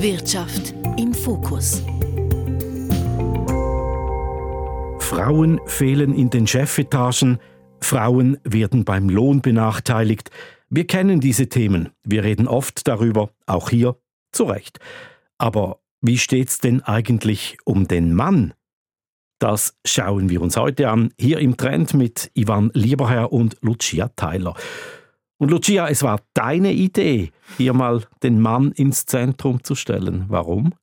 [0.00, 1.82] Wirtschaft im Fokus.
[5.00, 7.38] Frauen fehlen in den Chefetagen,
[7.80, 10.30] Frauen werden beim Lohn benachteiligt.
[10.70, 13.96] Wir kennen diese Themen, wir reden oft darüber, auch hier
[14.30, 14.78] zu Recht.
[15.36, 18.54] Aber wie steht's denn eigentlich um den Mann?
[19.40, 24.54] Das schauen wir uns heute an, hier im Trend mit Ivan Lieberherr und Lucia Tyler.
[25.38, 30.24] Und Lucia, es war deine Idee, hier mal den Mann ins Zentrum zu stellen.
[30.28, 30.74] Warum?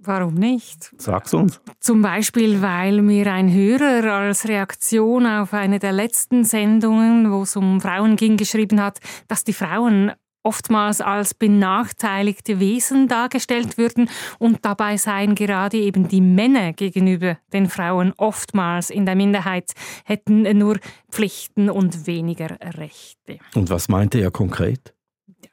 [0.00, 0.94] Warum nicht?
[0.96, 1.60] Sag's uns.
[1.80, 7.56] Zum Beispiel, weil mir ein Hörer als Reaktion auf eine der letzten Sendungen, wo es
[7.56, 10.12] um Frauen ging, geschrieben hat, dass die Frauen
[10.48, 17.68] oftmals als benachteiligte Wesen dargestellt würden und dabei seien gerade eben die Männer gegenüber den
[17.68, 19.72] Frauen oftmals in der Minderheit,
[20.06, 20.78] hätten nur
[21.10, 23.38] Pflichten und weniger Rechte.
[23.54, 24.94] Und was meinte er konkret?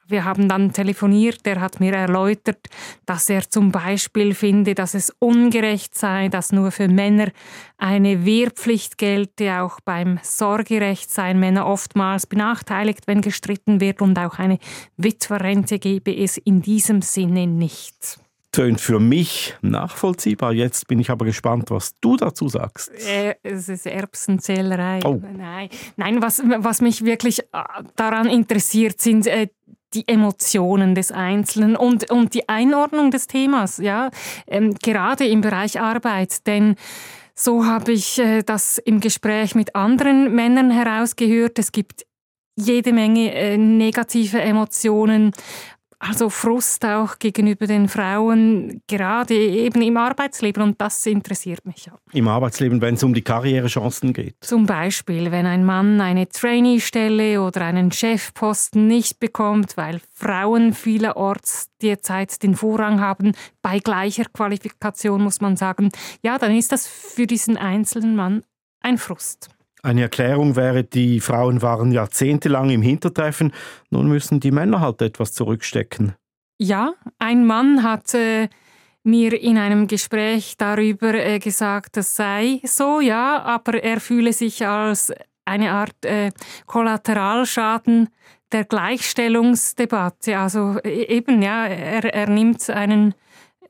[0.08, 2.68] Wir haben dann telefoniert, er hat mir erläutert,
[3.06, 7.32] dass er zum Beispiel finde, dass es ungerecht sei, dass nur für Männer
[7.76, 14.38] eine Wehrpflicht gelte, auch beim Sorgerecht seien Männer oftmals benachteiligt, wenn gestritten wird und auch
[14.38, 14.58] eine
[14.96, 18.20] Witwerrente gebe es in diesem Sinne nicht
[18.56, 20.54] tönt für mich nachvollziehbar.
[20.54, 22.90] Jetzt bin ich aber gespannt, was du dazu sagst.
[23.06, 25.00] Äh, es ist Erbsenzählerei.
[25.04, 25.20] Oh.
[25.36, 27.44] Nein, Nein was, was mich wirklich äh,
[27.96, 29.48] daran interessiert, sind äh,
[29.94, 34.10] die Emotionen des Einzelnen und, und die Einordnung des Themas, ja,
[34.46, 36.46] ähm, gerade im Bereich Arbeit.
[36.46, 36.76] Denn
[37.34, 41.58] so habe ich äh, das im Gespräch mit anderen Männern herausgehört.
[41.58, 42.06] Es gibt
[42.56, 45.32] jede Menge äh, negative Emotionen,
[45.98, 50.62] also Frust auch gegenüber den Frauen, gerade eben im Arbeitsleben.
[50.62, 51.98] Und das interessiert mich auch.
[52.12, 54.36] Im Arbeitsleben, wenn es um die Karrierechancen geht?
[54.40, 61.68] Zum Beispiel, wenn ein Mann eine Trainee-Stelle oder einen Chefposten nicht bekommt, weil Frauen vielerorts
[61.80, 65.90] derzeit den Vorrang haben, bei gleicher Qualifikation muss man sagen,
[66.22, 68.42] ja, dann ist das für diesen einzelnen Mann
[68.80, 69.48] ein Frust.
[69.82, 73.52] Eine Erklärung wäre, die Frauen waren jahrzehntelang im Hintertreffen,
[73.90, 76.14] nun müssen die Männer halt etwas zurückstecken.
[76.58, 78.48] Ja, ein Mann hat äh,
[79.04, 84.66] mir in einem Gespräch darüber äh, gesagt, das sei so, ja, aber er fühle sich
[84.66, 85.12] als
[85.44, 86.32] eine Art äh,
[86.66, 88.08] Kollateralschaden
[88.52, 90.38] der Gleichstellungsdebatte.
[90.38, 93.14] Also e, eben, ja, er, er nimmt einen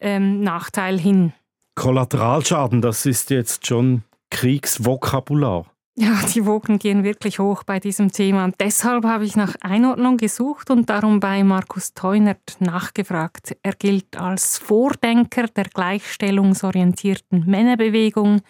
[0.00, 1.32] ähm, Nachteil hin.
[1.74, 5.66] Kollateralschaden, das ist jetzt schon Kriegsvokabular.
[5.98, 8.44] Ja, die Wogen gehen wirklich hoch bei diesem Thema.
[8.44, 13.56] Und deshalb habe ich nach Einordnung gesucht und darum bei Markus Teunert nachgefragt.
[13.62, 18.42] Er gilt als Vordenker der gleichstellungsorientierten Männerbewegung.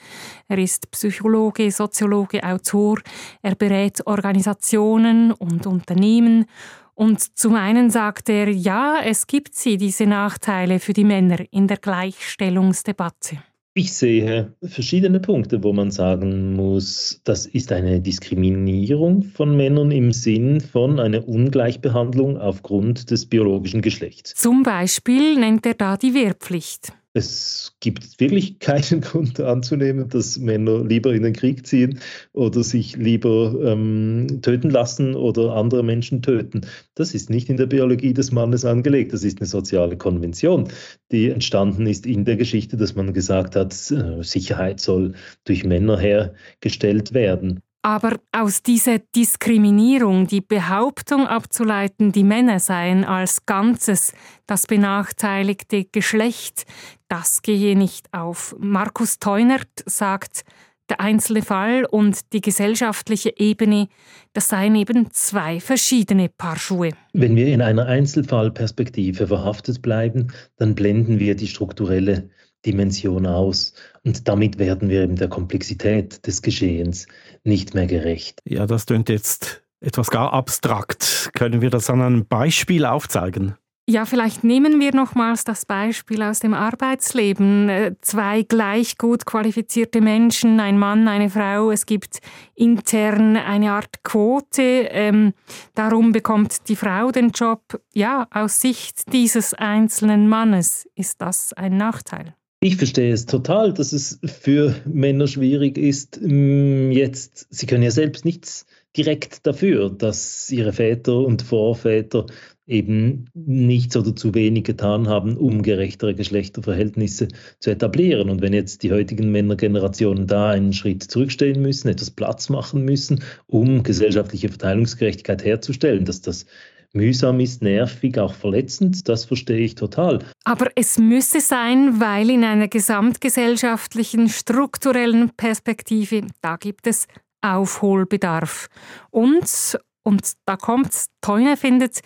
[0.48, 2.98] Er ist Psychologe, Soziologe, Autor.
[3.42, 6.46] Er berät Organisationen und Unternehmen.
[6.94, 11.68] Und zum einen sagt er, ja, es gibt sie, diese Nachteile für die Männer in
[11.68, 13.38] der Gleichstellungsdebatte.
[13.78, 20.14] Ich sehe verschiedene Punkte, wo man sagen muss, das ist eine Diskriminierung von Männern im
[20.14, 24.32] Sinn von einer Ungleichbehandlung aufgrund des biologischen Geschlechts.
[24.34, 26.94] Zum Beispiel nennt er da die Wehrpflicht.
[27.16, 31.98] Es gibt wirklich keinen Grund anzunehmen, dass Männer lieber in den Krieg ziehen
[32.34, 36.66] oder sich lieber ähm, töten lassen oder andere Menschen töten.
[36.94, 39.14] Das ist nicht in der Biologie des Mannes angelegt.
[39.14, 40.68] Das ist eine soziale Konvention,
[41.10, 45.98] die entstanden ist in der Geschichte, dass man gesagt hat, äh, Sicherheit soll durch Männer
[45.98, 47.62] hergestellt werden.
[47.86, 54.12] Aber aus dieser Diskriminierung die Behauptung abzuleiten, die Männer seien als Ganzes
[54.48, 56.64] das benachteiligte Geschlecht,
[57.08, 58.56] das gehe nicht auf.
[58.58, 60.42] Markus Teunert sagt,
[60.88, 63.86] der einzelne Fall und die gesellschaftliche Ebene,
[64.32, 66.90] das seien eben zwei verschiedene Paar Schuhe.
[67.12, 72.30] Wenn wir in einer Einzelfallperspektive verhaftet bleiben, dann blenden wir die strukturelle
[72.66, 73.72] Dimension aus.
[74.04, 77.06] Und damit werden wir eben der Komplexität des Geschehens
[77.44, 78.40] nicht mehr gerecht.
[78.44, 81.30] Ja, das klingt jetzt etwas gar abstrakt.
[81.34, 83.54] Können wir das an einem Beispiel aufzeigen?
[83.88, 87.68] Ja, vielleicht nehmen wir nochmals das Beispiel aus dem Arbeitsleben.
[87.68, 91.70] Äh, zwei gleich gut qualifizierte Menschen, ein Mann, eine Frau.
[91.70, 92.18] Es gibt
[92.56, 94.88] intern eine Art Quote.
[94.90, 95.34] Ähm,
[95.76, 97.80] darum bekommt die Frau den Job.
[97.94, 102.34] Ja, aus Sicht dieses einzelnen Mannes ist das ein Nachteil.
[102.60, 107.90] Ich verstehe es total, dass es für Männer schwierig ist, mm, jetzt, sie können ja
[107.90, 108.66] selbst nichts
[108.96, 112.26] direkt dafür, dass ihre Väter und Vorväter
[112.66, 117.28] eben nichts oder zu wenig getan haben, um gerechtere Geschlechterverhältnisse
[117.60, 118.30] zu etablieren.
[118.30, 123.22] Und wenn jetzt die heutigen Männergenerationen da einen Schritt zurückstehen müssen, etwas Platz machen müssen,
[123.46, 126.46] um gesellschaftliche Verteilungsgerechtigkeit herzustellen, dass das
[126.96, 130.24] mühsam ist, nervig, auch verletzend, das verstehe ich total.
[130.44, 137.06] Aber es müsse sein, weil in einer gesamtgesellschaftlichen, strukturellen Perspektive, da gibt es
[137.42, 138.68] Aufholbedarf.
[139.10, 142.00] Und, und da kommt's, Teune findet,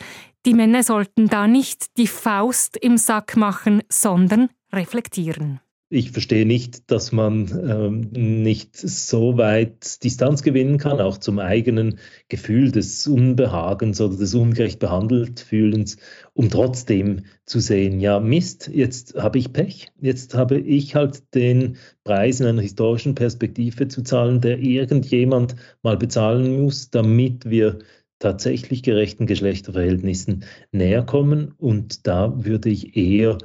[0.44, 5.60] die Männer sollten da nicht die Faust im Sack machen, sondern reflektieren
[5.92, 11.98] ich verstehe nicht, dass man ähm, nicht so weit Distanz gewinnen kann, auch zum eigenen
[12.28, 15.96] Gefühl des Unbehagens oder des ungerecht behandelt Fühlens,
[16.32, 21.76] um trotzdem zu sehen, ja Mist, jetzt habe ich Pech, jetzt habe ich halt den
[22.04, 27.80] Preis in einer historischen Perspektive zu zahlen, der irgendjemand mal bezahlen muss, damit wir
[28.20, 31.52] tatsächlich gerechten Geschlechterverhältnissen näher kommen.
[31.58, 33.38] Und da würde ich eher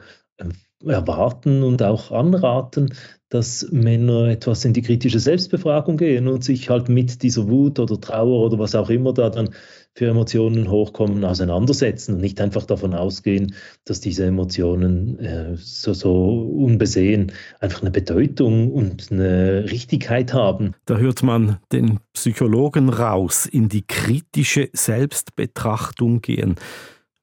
[0.85, 2.93] erwarten und auch anraten,
[3.29, 7.99] dass Männer etwas in die kritische Selbstbefragung gehen und sich halt mit dieser Wut oder
[7.99, 9.49] Trauer oder was auch immer da dann
[9.95, 13.55] für Emotionen hochkommen, auseinandersetzen und nicht einfach davon ausgehen,
[13.85, 20.75] dass diese Emotionen äh, so, so unbesehen einfach eine Bedeutung und eine Richtigkeit haben.
[20.85, 26.55] Da hört man den Psychologen raus, in die kritische Selbstbetrachtung gehen.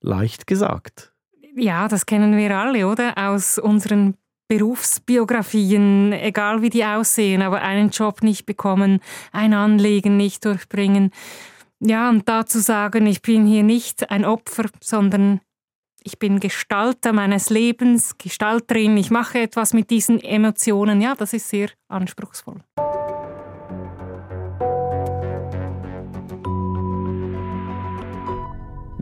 [0.00, 1.11] Leicht gesagt.
[1.54, 3.16] Ja, das kennen wir alle, oder?
[3.16, 4.16] Aus unseren
[4.48, 9.00] Berufsbiografien, egal wie die aussehen, aber einen Job nicht bekommen,
[9.32, 11.10] ein Anliegen nicht durchbringen.
[11.80, 15.40] Ja, und dazu sagen, ich bin hier nicht ein Opfer, sondern
[16.04, 21.00] ich bin Gestalter meines Lebens, Gestalterin, ich mache etwas mit diesen Emotionen.
[21.00, 22.60] Ja, das ist sehr anspruchsvoll.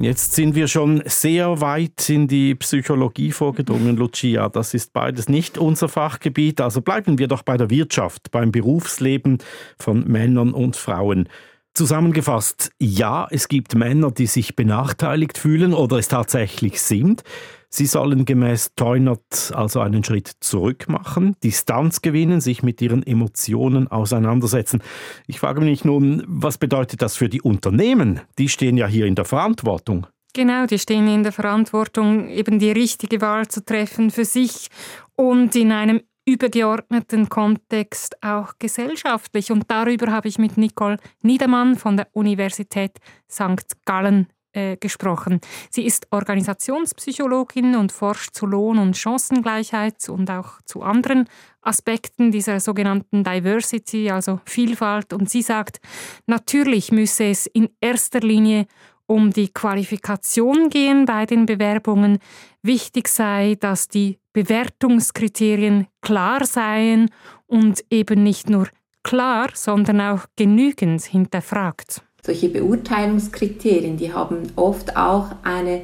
[0.02, 4.49] Jetzt sind wir schon sehr weit in die Psychologie vorgedrungen, Lucia.
[4.49, 6.62] Das ist beides nicht unser Fachgebiet.
[6.62, 9.43] Also bleiben wir doch bei der Wirtschaft, beim Berufsleben
[9.79, 11.29] von Männern und Frauen.
[11.75, 17.23] Zusammengefasst, ja, es gibt Männer, die sich benachteiligt fühlen oder es tatsächlich sind.
[17.72, 23.87] Sie sollen gemäß Teunert also einen Schritt zurück machen, Distanz gewinnen, sich mit ihren Emotionen
[23.87, 24.82] auseinandersetzen.
[25.28, 28.20] Ich frage mich nun, was bedeutet das für die Unternehmen?
[28.38, 30.08] Die stehen ja hier in der Verantwortung.
[30.32, 34.69] Genau, die stehen in der Verantwortung, eben die richtige Wahl zu treffen für sich
[35.16, 39.50] und in einem übergeordneten Kontext auch gesellschaftlich.
[39.50, 42.99] Und darüber habe ich mit Nicole Niedermann von der Universität
[43.31, 43.84] St.
[43.84, 45.41] Gallen äh, gesprochen.
[45.70, 51.29] Sie ist Organisationspsychologin und forscht zu Lohn- und Chancengleichheit und auch zu anderen
[51.62, 55.12] Aspekten dieser sogenannten Diversity, also Vielfalt.
[55.12, 55.81] Und sie sagt,
[56.26, 58.67] natürlich müsse es in erster Linie
[59.06, 62.19] um die Qualifikation gehen bei den Bewerbungen.
[62.62, 67.11] Wichtig sei, dass die Bewertungskriterien klar seien
[67.47, 68.69] und eben nicht nur
[69.02, 75.82] klar, sondern auch genügend hinterfragt solche Beurteilungskriterien, die haben oft auch eine,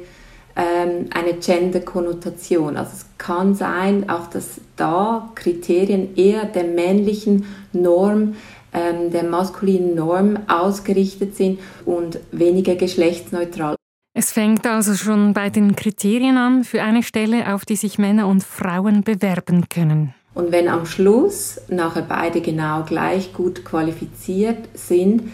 [0.55, 2.77] ähm, eine Gender-Konnotation.
[2.77, 8.35] Also es kann sein, auch dass da Kriterien eher der männlichen Norm,
[8.73, 13.75] ähm, der maskulinen Norm ausgerichtet sind und weniger geschlechtsneutral.
[14.13, 18.27] Es fängt also schon bei den Kriterien an für eine Stelle, auf die sich Männer
[18.27, 20.15] und Frauen bewerben können.
[20.33, 25.31] Und wenn am Schluss nachher beide genau gleich gut qualifiziert sind,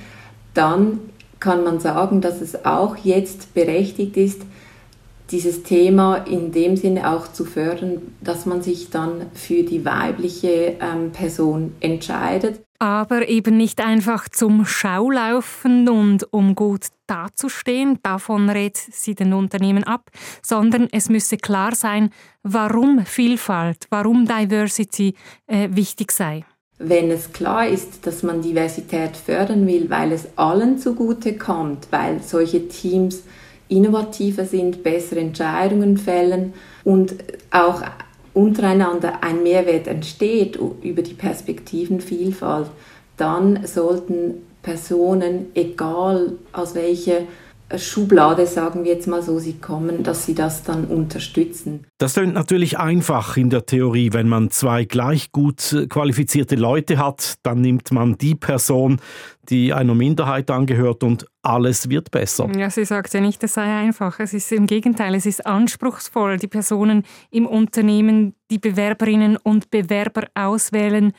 [0.53, 1.00] dann
[1.39, 4.44] kann man sagen, dass es auch jetzt berechtigt ist,
[5.31, 10.78] dieses Thema in dem Sinne auch zu fördern, dass man sich dann für die weibliche
[10.80, 12.61] ähm, Person entscheidet.
[12.80, 19.85] Aber eben nicht einfach zum Schaulaufen und um gut dazustehen, davon rät sie den Unternehmen
[19.85, 20.11] ab,
[20.42, 22.09] sondern es müsse klar sein,
[22.44, 25.16] warum Vielfalt, warum Diversity
[25.47, 26.45] äh, wichtig sei
[26.85, 32.21] wenn es klar ist, dass man Diversität fördern will, weil es allen zugute kommt, weil
[32.21, 33.23] solche Teams
[33.69, 37.16] innovativer sind, bessere Entscheidungen fällen und
[37.52, 37.81] auch
[38.33, 42.68] untereinander ein Mehrwert entsteht über die Perspektivenvielfalt,
[43.18, 47.21] dann sollten Personen, egal aus welcher
[47.77, 51.85] Schublade, sagen wir jetzt mal so, sie kommen, dass sie das dann unterstützen.
[51.97, 54.13] Das klingt natürlich einfach in der Theorie.
[54.13, 58.99] Wenn man zwei gleich gut äh, qualifizierte Leute hat, dann nimmt man die Person,
[59.49, 62.49] die einer Minderheit angehört und alles wird besser.
[62.57, 64.19] Ja, sie sagt ja nicht, es sei einfach.
[64.19, 66.37] Es ist im Gegenteil, es ist anspruchsvoll.
[66.37, 71.13] Die Personen im Unternehmen, die Bewerberinnen und Bewerber auswählen,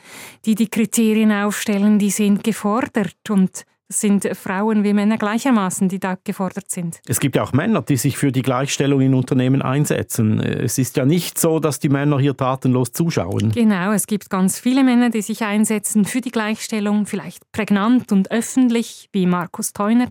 [0.45, 5.99] die die Kriterien aufstellen, die sind gefordert und Es sind Frauen wie Männer gleichermaßen, die
[5.99, 7.01] da gefordert sind.
[7.07, 10.39] Es gibt ja auch Männer, die sich für die Gleichstellung in Unternehmen einsetzen.
[10.39, 13.51] Es ist ja nicht so, dass die Männer hier tatenlos zuschauen.
[13.51, 18.31] Genau, es gibt ganz viele Männer, die sich einsetzen für die Gleichstellung, vielleicht prägnant und
[18.31, 20.07] öffentlich, wie Markus Theuner,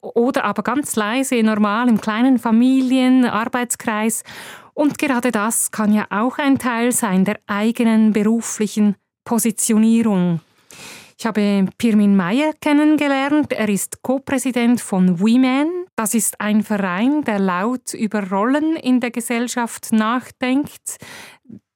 [0.00, 4.24] oder aber ganz leise, normal im kleinen Familien-, Arbeitskreis.
[4.72, 10.40] Und gerade das kann ja auch ein Teil sein der eigenen beruflichen Positionierung.
[11.16, 13.52] Ich habe Pirmin Meyer kennengelernt.
[13.52, 15.68] Er ist Co-Präsident von WeMan.
[15.96, 20.96] Das ist ein Verein, der laut über Rollen in der Gesellschaft nachdenkt.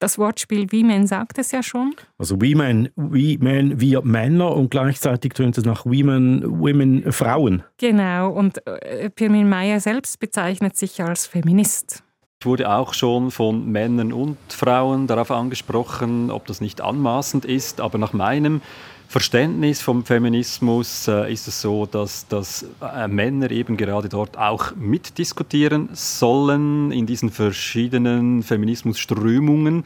[0.01, 1.95] Das Wortspiel WeMan sagt es ja schon.
[2.19, 7.63] Also WeMan, WeMan, wir Männer und gleichzeitig tönt es nach WeMan, Women, Frauen.
[7.79, 12.03] Genau, und äh, Pirmin Meyer selbst bezeichnet sich als Feminist.
[12.41, 17.81] Ich wurde auch schon von Männern und Frauen darauf angesprochen, ob das nicht anmaßend ist,
[17.81, 18.61] aber nach meinem
[19.09, 24.77] Verständnis vom Feminismus äh, ist es so, dass, dass äh, Männer eben gerade dort auch
[24.77, 29.85] mitdiskutieren sollen in diesen verschiedenen Feminismusströmungen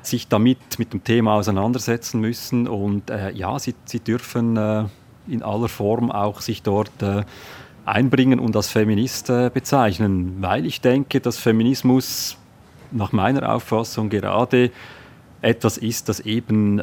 [0.00, 2.66] sich damit mit dem Thema auseinandersetzen müssen.
[2.66, 4.84] Und äh, ja, sie, sie dürfen äh,
[5.28, 7.24] in aller Form auch sich dort äh,
[7.84, 12.38] einbringen und als Feminist äh, bezeichnen, weil ich denke, dass Feminismus
[12.90, 14.70] nach meiner Auffassung gerade
[15.42, 16.80] etwas ist, das eben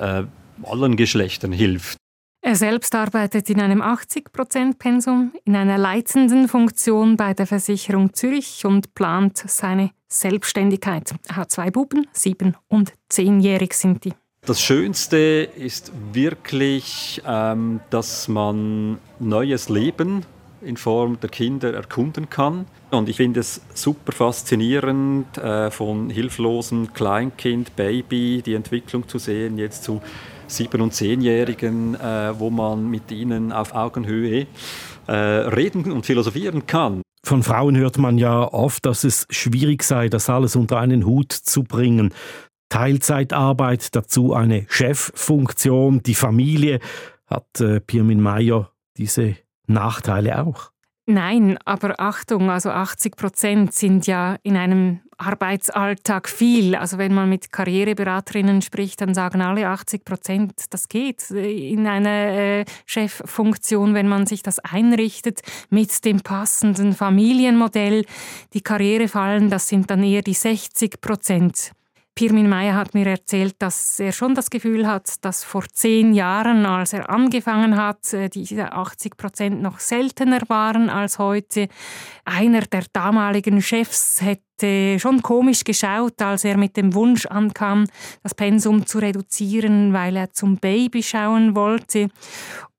[0.63, 1.97] allen Geschlechtern hilft.
[2.41, 8.95] Er selbst arbeitet in einem 80%-Pensum in einer leitenden Funktion bei der Versicherung Zürich und
[8.95, 11.13] plant seine Selbstständigkeit.
[11.27, 14.13] Er hat zwei Buben, sieben und zehnjährig sind die.
[14.45, 20.25] Das Schönste ist wirklich, ähm, dass man neues Leben
[20.61, 22.65] in Form der Kinder erkunden kann.
[22.91, 29.57] Und ich finde es super faszinierend, äh, von hilflosem Kleinkind, Baby, die Entwicklung zu sehen,
[29.59, 30.01] jetzt zu
[30.47, 34.47] sieben- und zehnjährigen, äh, wo man mit ihnen auf Augenhöhe
[35.07, 37.03] äh, reden und philosophieren kann.
[37.23, 41.31] Von Frauen hört man ja oft, dass es schwierig sei, das alles unter einen Hut
[41.31, 42.13] zu bringen.
[42.69, 46.79] Teilzeitarbeit, dazu eine Cheffunktion, die Familie.
[47.27, 49.35] Hat äh, Pirmin Meyer diese
[49.67, 50.71] Nachteile auch?
[51.11, 56.75] Nein, aber Achtung, also 80 Prozent sind ja in einem Arbeitsalltag viel.
[56.75, 62.09] Also wenn man mit Karriereberaterinnen spricht, dann sagen alle 80 Prozent, das geht in einer
[62.09, 68.05] äh, Cheffunktion, wenn man sich das einrichtet mit dem passenden Familienmodell.
[68.53, 71.71] Die Karrierefallen, das sind dann eher die 60 Prozent.
[72.19, 76.65] Pirmin Meyer hat mir erzählt, dass er schon das Gefühl hat, dass vor zehn Jahren,
[76.65, 81.69] als er angefangen hat, äh, diese 80 Prozent noch seltener waren als heute.
[82.25, 87.85] Einer der damaligen Chefs hätte schon komisch geschaut, als er mit dem Wunsch ankam,
[88.21, 92.09] das Pensum zu reduzieren, weil er zum Baby schauen wollte.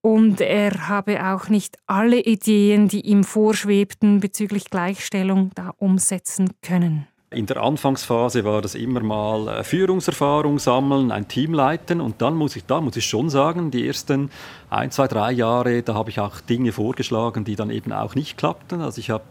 [0.03, 7.10] Und er habe auch nicht alle Ideen, die ihm vorschwebten bezüglich Gleichstellung, da umsetzen können.
[7.33, 12.35] In der Anfangsphase war das immer mal äh, Führungserfahrung sammeln, ein Team leiten und dann
[12.35, 14.31] muss ich, da muss ich schon sagen, die ersten
[14.69, 18.37] ein, zwei, drei Jahre, da habe ich auch Dinge vorgeschlagen, die dann eben auch nicht
[18.37, 18.81] klappten.
[18.81, 19.23] Also ich habe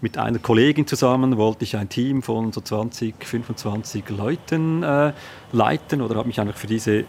[0.00, 5.12] mit einer Kollegin zusammen wollte ich ein Team von so 20, 25 Leuten äh,
[5.52, 7.04] leiten oder habe mich einfach für diese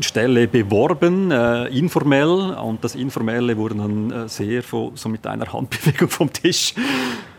[0.00, 2.54] Stelle beworben, äh, informell.
[2.54, 6.74] Und das Informelle wurde dann äh, sehr so mit einer Handbewegung vom Tisch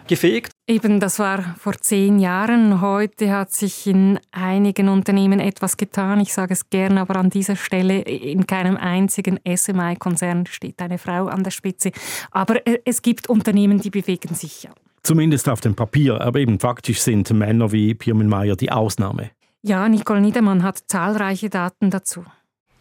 [0.08, 0.52] gefegt.
[0.68, 2.82] Eben, das war vor zehn Jahren.
[2.82, 6.20] Heute hat sich in einigen Unternehmen etwas getan.
[6.20, 11.28] Ich sage es gern, aber an dieser Stelle in keinem einzigen SMI-Konzern steht eine Frau
[11.28, 11.92] an der Spitze.
[12.32, 14.72] Aber äh, es gibt Unternehmen, die bewegen sich ja.
[15.04, 19.32] Zumindest auf dem Papier, aber eben faktisch sind Männer wie Pirmin Meyer die Ausnahme.
[19.62, 22.24] Ja, Nicole Niedermann hat zahlreiche Daten dazu.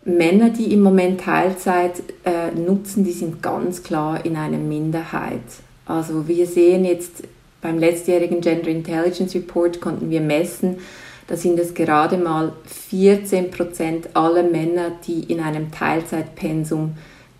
[0.04, 5.42] Männer, die im Moment Teilzeit äh, nutzen, die sind ganz klar in einer Minderheit.
[5.86, 7.22] Also wir sehen jetzt
[7.60, 10.78] beim letztjährigen Gender Intelligence Report konnten wir messen,
[11.28, 16.94] da sind es gerade mal 14 Prozent aller Männer, die in einem Teilzeitpensum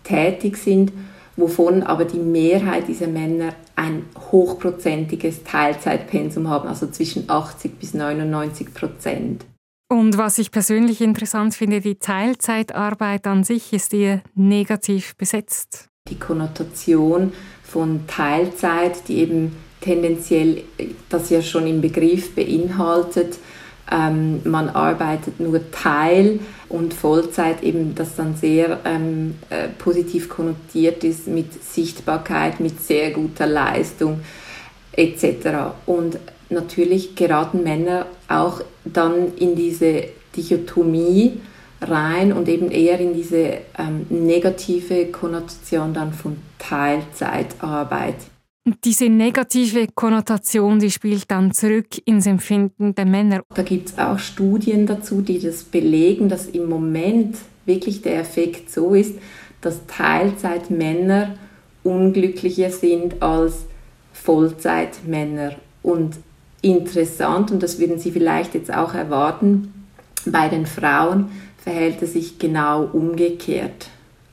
[0.05, 0.93] tätig sind,
[1.35, 8.73] wovon aber die Mehrheit dieser Männer ein hochprozentiges Teilzeitpensum haben, also zwischen 80 bis 99
[8.73, 9.45] Prozent.
[9.93, 15.87] Und was ich persönlich interessant finde, die Teilzeitarbeit an sich ist eher negativ besetzt.
[16.09, 17.31] Die Konnotation
[17.61, 20.63] von Teilzeit, die eben tendenziell
[21.09, 23.37] das ja schon im Begriff beinhaltet,
[23.91, 31.03] ähm, man arbeitet nur Teil und Vollzeit eben, das dann sehr ähm, äh, positiv konnotiert
[31.03, 34.21] ist mit Sichtbarkeit, mit sehr guter Leistung
[34.93, 35.75] etc.
[35.85, 36.17] Und
[36.53, 40.05] natürlich geraten Männer auch dann in diese
[40.35, 41.39] Dichotomie,
[41.89, 48.15] rein und eben eher in diese ähm, negative Konnotation dann von Teilzeitarbeit.
[48.85, 53.41] Diese negative Konnotation, die spielt dann zurück ins Empfinden der Männer.
[53.53, 58.71] Da gibt es auch Studien dazu, die das belegen, dass im Moment wirklich der Effekt
[58.71, 59.15] so ist,
[59.59, 61.35] dass Teilzeitmänner
[61.83, 63.65] unglücklicher sind als
[64.13, 65.55] Vollzeitmänner.
[65.81, 66.15] Und
[66.63, 69.73] interessant, und das würden Sie vielleicht jetzt auch erwarten,
[70.25, 73.89] bei den Frauen verhält es sich genau umgekehrt.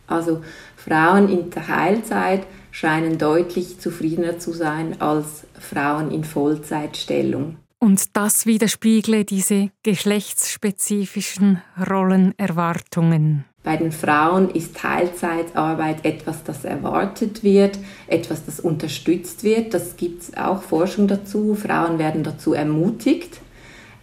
[0.07, 0.43] Also
[0.77, 7.57] Frauen in der Heilzeit scheinen deutlich zufriedener zu sein als Frauen in Vollzeitstellung.
[7.79, 13.45] Und das widerspiegle diese geschlechtsspezifischen Rollenerwartungen.
[13.63, 19.75] Bei den Frauen ist Teilzeitarbeit etwas, das erwartet wird, etwas, das unterstützt wird.
[19.75, 21.55] Das gibt es auch Forschung dazu.
[21.55, 23.41] Frauen werden dazu ermutigt,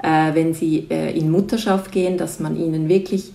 [0.04, 3.34] äh, wenn sie äh, in Mutterschaft gehen, dass man ihnen wirklich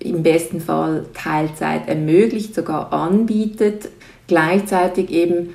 [0.00, 3.88] im besten Fall Teilzeit ermöglicht, sogar anbietet.
[4.26, 5.54] Gleichzeitig eben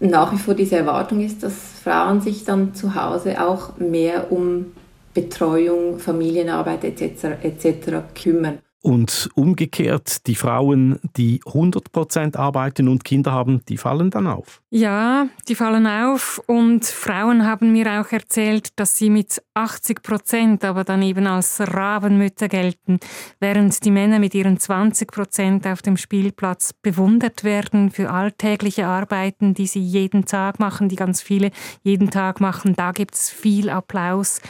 [0.00, 4.72] nach wie vor diese Erwartung ist, dass Frauen sich dann zu Hause auch mehr um
[5.12, 7.42] Betreuung, Familienarbeit etc.
[7.42, 7.76] etc.
[8.14, 8.58] kümmern.
[8.86, 14.62] Und umgekehrt, die Frauen, die 100% arbeiten und Kinder haben, die fallen dann auf.
[14.70, 16.40] Ja, die fallen auf.
[16.46, 22.46] Und Frauen haben mir auch erzählt, dass sie mit 80% aber dann eben als Rabenmütter
[22.46, 23.00] gelten,
[23.40, 29.66] während die Männer mit ihren 20% auf dem Spielplatz bewundert werden für alltägliche Arbeiten, die
[29.66, 31.50] sie jeden Tag machen, die ganz viele
[31.82, 32.76] jeden Tag machen.
[32.76, 34.40] Da gibt es viel Applaus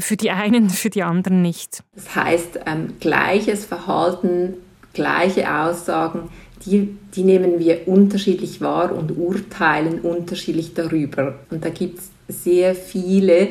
[0.00, 1.82] für die einen, für die anderen nicht.
[1.94, 4.54] Das heißt, ähm, gleiches Verhalten,
[4.92, 6.30] gleiche Aussagen,
[6.66, 11.38] die, die nehmen wir unterschiedlich wahr und urteilen unterschiedlich darüber.
[11.50, 13.48] Und da gibt es sehr viele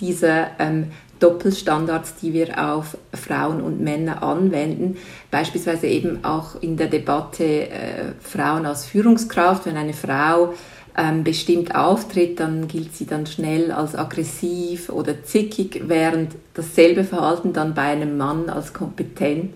[0.00, 0.86] dieser ähm,
[1.18, 4.96] Doppelstandards, die wir auf Frauen und Männer anwenden.
[5.30, 10.54] Beispielsweise eben auch in der Debatte äh, Frauen als Führungskraft, wenn eine Frau
[10.96, 17.52] ähm, bestimmt auftritt, dann gilt sie dann schnell als aggressiv oder zickig, während dasselbe Verhalten
[17.52, 19.52] dann bei einem Mann als kompetent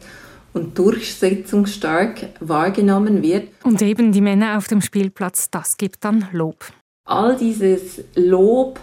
[0.54, 3.48] und durchsetzungsstark wahrgenommen wird.
[3.62, 6.64] Und eben die Männer auf dem Spielplatz, das gibt dann Lob.
[7.04, 8.80] All dieses Lob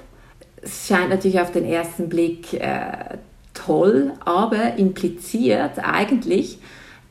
[0.65, 3.17] scheint natürlich auf den ersten Blick äh,
[3.53, 6.59] toll, aber impliziert eigentlich,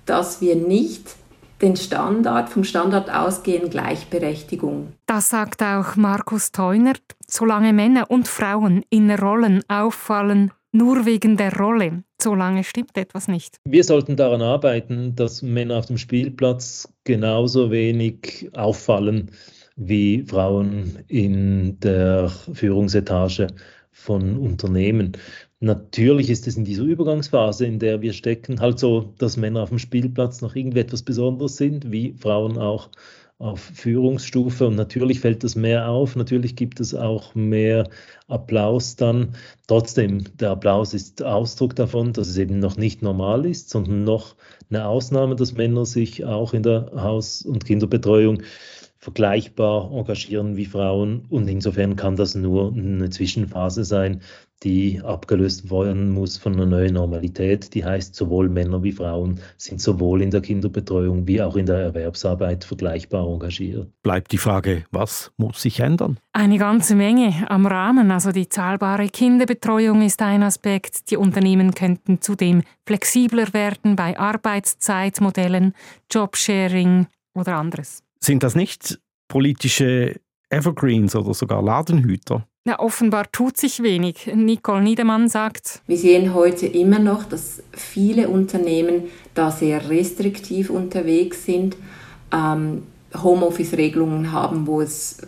[0.06, 1.16] dass wir nicht
[1.62, 4.92] den Standard, vom Standard ausgehen Gleichberechtigung.
[5.06, 7.02] Das sagt auch Markus Teunert.
[7.26, 13.58] Solange Männer und Frauen in Rollen auffallen, nur wegen der Rolle, solange stimmt etwas nicht.
[13.64, 19.30] Wir sollten daran arbeiten, dass Männer auf dem Spielplatz genauso wenig auffallen
[19.76, 23.48] wie Frauen in der Führungsetage
[23.90, 25.12] von Unternehmen.
[25.62, 29.68] Natürlich ist es in dieser Übergangsphase, in der wir stecken, halt so, dass Männer auf
[29.68, 32.90] dem Spielplatz noch irgendwie etwas Besonderes sind, wie Frauen auch
[33.38, 34.66] auf Führungsstufe.
[34.66, 37.88] Und natürlich fällt das mehr auf, natürlich gibt es auch mehr
[38.26, 39.36] Applaus dann.
[39.68, 44.34] Trotzdem, der Applaus ist Ausdruck davon, dass es eben noch nicht normal ist, sondern noch
[44.68, 48.42] eine Ausnahme, dass Männer sich auch in der Haus- und Kinderbetreuung
[49.02, 51.26] vergleichbar engagieren wie Frauen.
[51.28, 54.20] Und insofern kann das nur eine Zwischenphase sein,
[54.62, 57.74] die abgelöst werden muss von einer neuen Normalität.
[57.74, 61.78] Die heißt, sowohl Männer wie Frauen sind sowohl in der Kinderbetreuung wie auch in der
[61.78, 63.88] Erwerbsarbeit vergleichbar engagiert.
[64.04, 66.18] Bleibt die Frage, was muss sich ändern?
[66.32, 68.12] Eine ganze Menge am Rahmen.
[68.12, 71.10] Also die zahlbare Kinderbetreuung ist ein Aspekt.
[71.10, 75.74] Die Unternehmen könnten zudem flexibler werden bei Arbeitszeitmodellen,
[76.08, 78.04] Jobsharing oder anderes.
[78.24, 82.46] Sind das nicht politische Evergreens oder sogar Ladenhüter?
[82.64, 84.30] Ja, offenbar tut sich wenig.
[84.32, 85.82] Nicole Niedemann sagt.
[85.88, 89.04] Wir sehen heute immer noch, dass viele Unternehmen
[89.34, 91.76] da sehr restriktiv unterwegs sind.
[92.32, 92.84] Ähm,
[93.20, 95.18] Homeoffice-Regelungen haben, wo es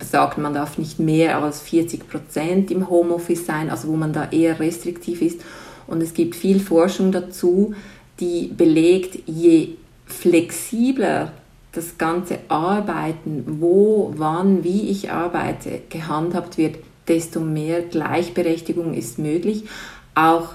[0.00, 4.30] sagt, man darf nicht mehr als 40 Prozent im Homeoffice sein, also wo man da
[4.30, 5.40] eher restriktiv ist.
[5.88, 7.74] Und es gibt viel Forschung dazu,
[8.20, 9.70] die belegt, je
[10.06, 11.32] flexibler
[11.72, 16.76] das ganze Arbeiten, wo, wann, wie ich arbeite, gehandhabt wird,
[17.06, 19.64] desto mehr Gleichberechtigung ist möglich.
[20.14, 20.54] Auch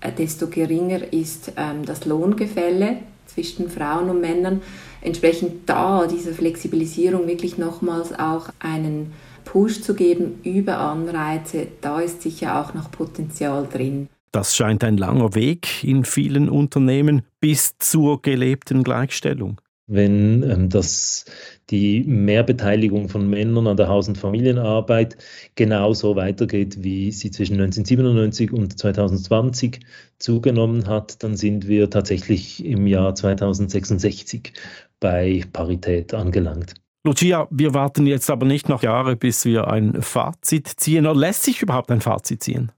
[0.00, 4.62] äh, desto geringer ist ähm, das Lohngefälle zwischen Frauen und Männern.
[5.02, 9.12] Entsprechend da dieser Flexibilisierung wirklich nochmals auch einen
[9.44, 14.08] Push zu geben über Anreize, da ist sicher auch noch Potenzial drin.
[14.32, 19.60] Das scheint ein langer Weg in vielen Unternehmen bis zur gelebten Gleichstellung.
[19.90, 21.24] Wenn ähm, das
[21.70, 25.16] die Mehrbeteiligung von Männern an der Haus- und Familienarbeit
[25.54, 29.80] genauso weitergeht, wie sie zwischen 1997 und 2020
[30.18, 34.52] zugenommen hat, dann sind wir tatsächlich im Jahr 2066
[34.98, 36.74] bei Parität angelangt.
[37.04, 41.06] Lucia, wir warten jetzt aber nicht noch Jahre, bis wir ein Fazit ziehen.
[41.06, 42.72] Oder lässt sich überhaupt ein Fazit ziehen?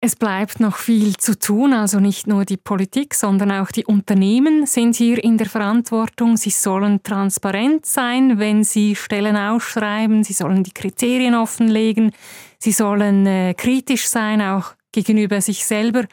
[0.00, 4.64] Es bleibt noch viel zu tun, also nicht nur die Politik, sondern auch die Unternehmen
[4.64, 6.36] sind hier in der Verantwortung.
[6.36, 12.12] Sie sollen transparent sein, wenn sie Stellen ausschreiben, sie sollen die Kriterien offenlegen,
[12.60, 16.04] sie sollen äh, kritisch sein, auch gegenüber sich selber.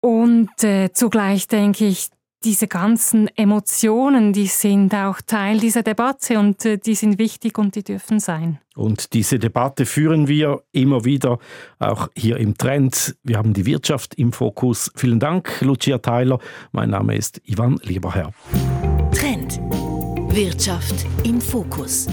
[0.00, 2.08] Und äh, zugleich denke ich,
[2.44, 7.74] diese ganzen Emotionen, die sind auch Teil dieser Debatte und äh, die sind wichtig und
[7.74, 8.58] die dürfen sein.
[8.74, 11.38] Und diese Debatte führen wir immer wieder,
[11.78, 13.16] auch hier im Trend.
[13.22, 14.90] Wir haben die Wirtschaft im Fokus.
[14.96, 16.38] Vielen Dank, Lucia Theiler.
[16.72, 18.32] Mein Name ist Ivan Lieberherr.
[19.12, 19.60] Trend.
[20.34, 22.08] Wirtschaft im Fokus.